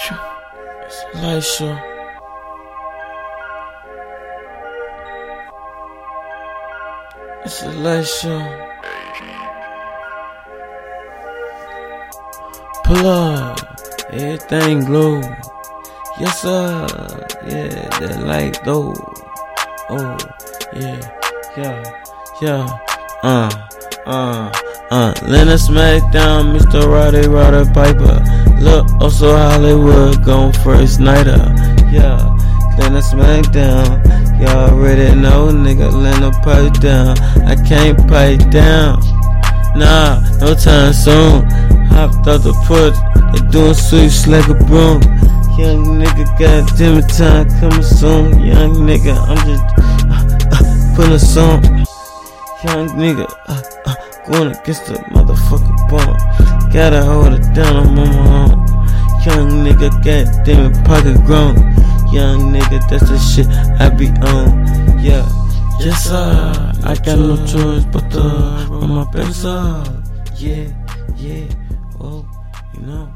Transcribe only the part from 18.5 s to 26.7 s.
though. Oh, yeah, yeah, yeah. Uh, uh, uh. Leonard Smackdown,